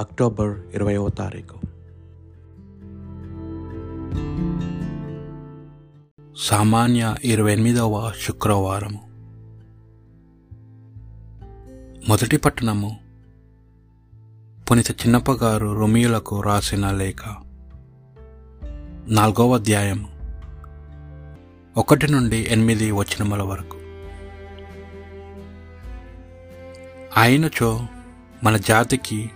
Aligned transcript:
October 0.00 0.58
ఇరవయో 0.74 1.08
తారీఖు. 1.08 1.58
సామాన్య 6.38 7.14
ఇరవై 7.24 7.52
ఎనిమిదవ 7.52 8.12
శుక్రవారము. 8.22 9.00
మొదటి 12.08 12.36
పట్టణము 12.36 13.00
పునిత 14.70 14.90
చిన్నప్ప 14.90 15.32
గారు 15.32 15.78
రొమియులకు 15.80 16.40
రాసిన 16.40 16.90
లేఖ. 16.90 17.28
నాలుగవ 19.08 19.54
అధ్యాయము 19.54 20.08
ఒకటి 21.76 22.12
నుండి 22.12 22.46
ఎనిమిది 22.48 22.90
వచనముల 22.90 23.42
వరకు. 23.42 23.78
ఆయనచో 27.20 27.86
మన 28.44 28.56
జాతికి 28.56 29.30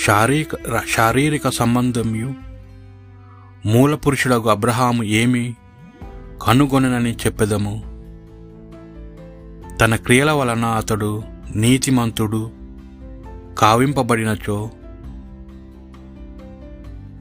శారీరక 0.00 0.82
శారీరక 0.88 1.48
సంబంధము 1.48 2.34
మూల 3.66 3.94
పురుషుడకు 3.94 4.48
అబ్రహాము 4.50 5.02
ఏమి 5.02 5.54
కనుగొననని 6.42 7.12
చెప్పెదము? 7.12 7.82
తన 9.78 9.96
క్రియల 9.96 10.30
వలన 10.30 10.64
అతడు 10.64 11.22
నీతిమంతుడు 11.54 12.50
కావింపబడినచో? 13.58 14.70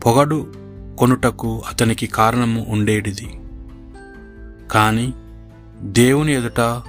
పొగడు 0.05 0.53
కొనుటకు 0.99 1.63
అతనికి 1.71 2.07
కారణము 2.07 2.65
ఉండేటిది 2.69 3.39
కానీ 4.71 5.13
దేవుని 5.81 6.33
ఎదుట 6.33 6.81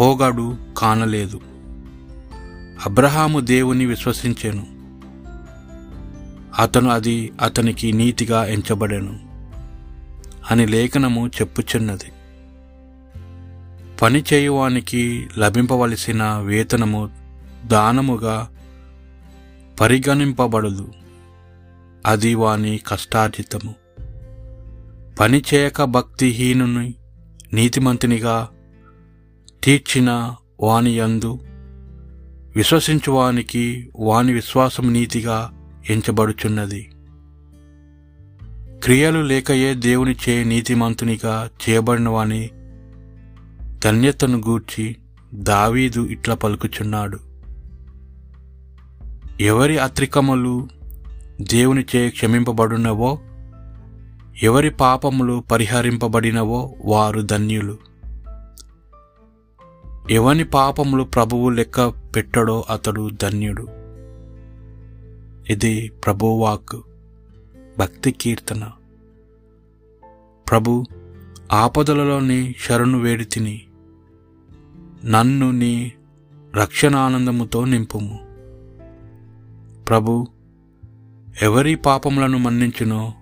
పోగడు 0.00 0.56
కానలేదు. 0.78 1.40
అబ్రహాము 2.84 3.40
దేవుని 3.40 3.86
విశ్వసించాను. 3.86 4.66
అతను 6.62 6.90
అది 6.90 7.32
అతనికి 7.40 7.92
నీతిగా 7.92 8.44
ఎంచబడెను 8.44 9.20
అని 10.50 10.66
లేఖనము 10.66 11.28
చెప్పుచున్నది. 11.28 12.12
పని 14.02 14.24
చేయువానికి 14.32 15.28
లభింపవలసిన 15.38 16.38
వేతనము 16.38 17.10
దానముగా 17.66 18.48
పరిగణింపబడదు. 19.80 20.92
అది 22.06 22.34
వాని 22.34 22.80
కష్టార్జితము. 22.86 23.74
పని 25.20 25.42
చేయక 25.54 25.84
భక్తిహీనుని 25.84 26.94
నీతిమంతునిగా 27.52 28.48
తీర్చిన 29.64 30.34
వాని 30.60 30.98
యందు 30.98 31.40
విశ్వసించువానికి 32.56 33.90
వాని 33.98 34.32
విశ్వాసం 34.32 34.92
నీతిగా 34.92 35.52
ఎంచబడుచున్నది. 35.90 36.90
క్రియలు 38.84 39.18
లేకయే 39.18 39.74
దేవుని 39.74 40.16
చే 40.28 40.44
నీతిమంతునిగా 40.44 41.50
చేయబడినవాని 41.68 42.50
ధన్యతను 43.84 44.38
గూర్చి 44.38 44.96
దావీదు 45.34 46.00
ఇట్లా 46.00 46.34
పలుకుచున్నాడు. 46.34 47.18
ఎవరి 49.40 49.78
అత్రికములు 49.78 50.68
దేవుని 51.40 51.84
చే 51.96 52.08
క్షమింపబడినవో 52.08 53.18
ఎవరి 54.42 54.70
పాపములు 54.70 55.44
పరిహరింపబడినవో 55.50 56.74
వారు 56.84 57.20
ధన్యులు. 57.20 57.78
ఎవని 60.10 60.44
పాపములు 60.44 61.04
ప్రభువు 61.04 61.48
లెక్క 61.48 62.05
పెట్టడో 62.16 62.64
అతడు 62.70 63.10
ధన్యుడు. 63.22 63.66
ఇది 65.52 65.92
ప్రభువాక్ 66.04 66.80
భక్తి 67.78 68.12
కీర్తన. 68.12 68.70
ప్రభు 70.50 70.84
ఆపదలలోని 71.52 72.54
శరణు 72.58 72.98
వేడి 72.98 73.24
తిని 73.24 73.62
నన్ను 75.04 75.50
నీ 75.50 75.92
రక్షణానందముతో 76.56 77.64
నింపుము. 77.64 78.20
ప్రభు 79.88 80.26
ఎవరి 81.42 81.74
పాపములను 81.74 82.38
మన్నించునో 82.38 83.12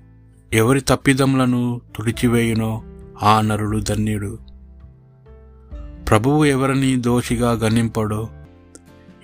ఎవరి 0.52 0.80
తప్పిదములను 0.80 1.80
తుడిచివేయునో 1.96 2.82
ఆ 3.22 3.40
నరుడు 3.40 3.78
ధన్యుడు. 3.78 4.38
ప్రభువు 6.08 6.44
ఎవరిని 6.44 6.96
దోషిగా 6.96 7.52
గణింపడో 7.52 8.28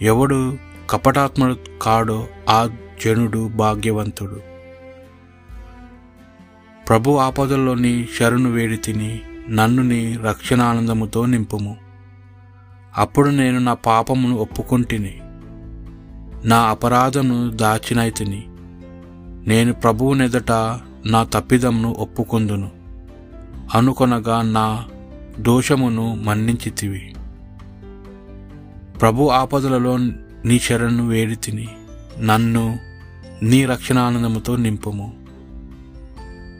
ఎవడు 0.02 0.58
కపటాత్ముడు 0.90 1.56
కాడో 1.82 2.26
ఆ 2.48 2.70
జనుడు 3.04 3.48
భాగ్యవంతుడు. 3.48 4.40
ప్రభు 6.88 7.10
ఆపదల్లోని 7.10 8.08
శరణు 8.18 8.50
వేడి 8.50 8.76
తిని 8.76 9.20
నన్ను 9.48 9.82
నీ 9.82 10.16
రక్షణానందముతో 10.16 11.26
నింపుము. 11.26 11.76
అప్పుడు 12.98 13.28
నేను 13.28 13.58
నా 13.58 13.74
పాపమును 13.74 14.36
ఒప్పుకుంటుని. 14.36 15.20
నా 16.44 16.56
అపరాధమును 16.56 17.50
దాచినైతిని 17.50 18.44
నేను 19.48 19.72
ప్రభువునెదట 19.72 20.52
నా 21.06 21.24
తప్పిదమును 21.24 21.96
ఒప్పుకుందును. 21.98 22.70
అనుకొనగా 23.74 24.42
నా 24.42 24.84
దోషమును 25.38 26.14
మన్నించితివి. 26.14 27.14
ప్రభు 29.00 29.28
ఆపదలలో 29.28 29.96
నీ 30.44 30.58
శరణు 30.58 31.08
వేడి 31.08 31.36
తిని 31.36 31.68
నన్ను 32.18 32.78
నీ 33.42 33.64
రక్షణానందముతో 33.64 34.56
నింపుము. 34.56 35.24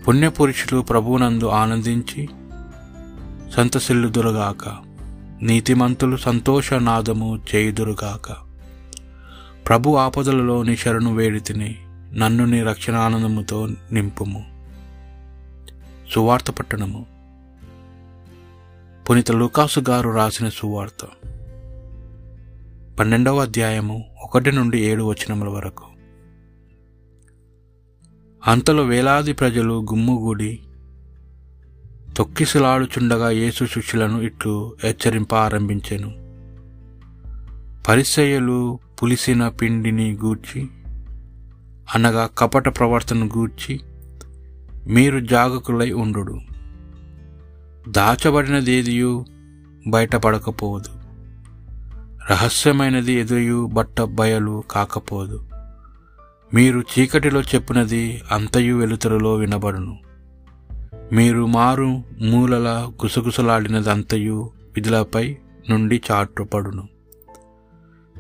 పుణ్యపురుషులు 0.09 0.81
ప్రభువునందు 0.81 1.47
ఆనందించి 1.47 2.29
సంతసిల్లుదురుగాక 3.51 4.69
నీతిమంతులు 5.43 6.17
సంతోషనాదము 6.17 7.41
చేయుదురుగాక. 7.55 8.33
ప్రభు 9.69 9.97
ఆపదలలో 9.97 10.63
నీ 10.63 10.77
శరణు 10.77 11.15
వేడి 11.15 11.41
తిని 11.41 11.77
నన్ను 12.15 12.45
నీ 12.45 12.63
రక్షణానందముతో 12.63 13.69
నింపుము. 13.93 14.45
సువార్త 16.15 16.51
పట్టణము. 16.51 17.07
పునీత 19.11 19.33
లుకాసు 19.33 19.81
గారు 19.81 20.11
రాసిన 20.11 20.49
సువార్త. 20.49 21.07
పన్నెండవ 23.01 23.41
అధ్యాయము 23.41 24.05
ఒకటి 24.23 24.53
నుండి 24.53 24.81
ఏడు 24.81 25.03
వచనముల 25.03 25.49
వరకు. 25.49 25.85
అంతలో 28.47 28.85
వేలాది 28.85 29.33
ప్రజలు 29.33 29.81
గుమ్ముగూడి 29.83 30.59
తొక్కిసలాడుచుండగా 32.17 33.31
యేసు 33.31 33.65
శిష్యులను 33.65 34.21
ఇట్లు 34.21 34.77
హెచ్చరింప 34.85 35.35
ఆరంభించెను. 35.35 36.09
పరిసయ్యలు 37.89 38.79
పులిసిన 39.03 39.49
పిండిని 39.49 40.13
గూర్చి 40.13 40.69
అనగా 41.95 42.31
కపట 42.39 42.79
ప్రవర్తన 42.79 43.27
గూర్చి 43.27 43.81
మీరు 44.87 45.21
జాగకులై 45.21 45.93
ఉండు 45.93 46.41
దాచబడినదేదియు 47.89 49.25
బయటపడకపోదు. 49.89 51.00
రహస్యమైనది 52.31 53.13
ఎదుయు 53.13 53.71
బట్ట 53.73 54.01
బయలు 54.01 54.65
కాకపోదు. 54.71 55.45
మీరు 56.55 56.81
చీకటిలో 56.81 57.41
చెప్పినది 57.41 58.23
అంతయు 58.33 58.77
వెలుతురులో 58.77 59.35
వినబడును. 59.35 59.99
మీరు 61.13 61.47
మారు 61.47 62.03
మూలల 62.21 62.93
గుసగుసలాడినదంతయు 63.05 64.51
విధులపై 64.77 65.37
నుండి 65.71 66.03
చాటుపడును. 66.11 66.89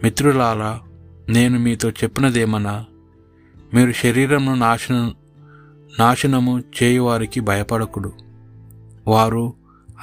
మిత్రులారా 0.02 0.80
నేను 1.28 1.58
మీతో 1.58 1.90
చెప్పినదేమన్నా 1.90 2.84
మీరు 3.74 3.92
శరీరమును 3.92 4.56
నాశన 4.56 5.12
నాశనము 5.98 6.60
చేయువారికి 6.60 7.40
భయపడకుడు. 7.40 8.12
వారు 9.06 9.54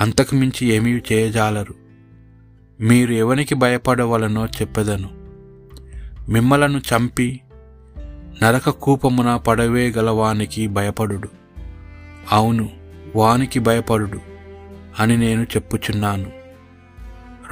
అంతకుమించి 0.01 0.67
ఏమీ 0.67 1.01
చేయజాలరు. 1.13 1.86
మీరు 2.81 3.11
ఎవనికి 3.11 3.55
భయపడవలనో 3.55 4.45
చెప్పదను. 4.45 5.09
మిమ్మలను 6.29 6.77
చంపి 6.77 7.41
నరక 8.43 8.69
కూపమున 8.69 9.37
పడవేగలవానికి 9.37 10.67
భయపడుడు. 10.67 11.29
అవును 12.31 12.69
వానికి 13.15 13.59
భయపడుడు 13.59 14.19
అని 14.99 15.17
నేను 15.17 15.43
చెప్పుచున్నాను. 15.43 16.31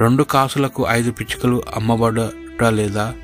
రెండు 0.00 0.22
కాసులకు 0.22 0.86
ఐదు 0.88 1.12
పిచ్చుకలు 1.12 1.62
అమ్మబడటలేదా 1.76 3.14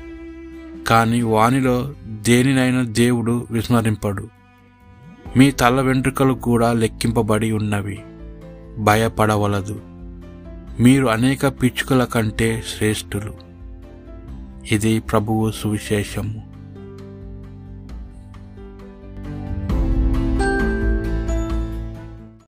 కానీ 0.87 1.21
వానిలో 1.21 1.93
దేనినైనా 2.05 2.81
దేవుడు 2.81 3.47
విస్మరింపడు. 3.51 4.29
మీ 5.37 5.51
తల 5.51 5.81
వెంట్రుకలు 5.81 6.33
కూడా 6.33 6.73
లెక్కింపబడి 6.73 7.51
ఉన్నవి. 7.51 8.03
భయపడవలదు. 8.77 9.92
మీరు 10.79 11.05
అనేక 11.05 11.47
పిచ్చుకల 11.47 12.03
కంటే 12.03 12.63
శ్రేష్ఠులు. 12.77 13.33
ఇది 14.71 14.99
ప్రభువు 14.99 15.51
సువిశేషము. 15.51 16.52